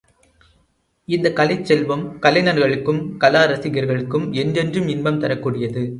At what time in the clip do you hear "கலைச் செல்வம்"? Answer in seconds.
1.35-2.19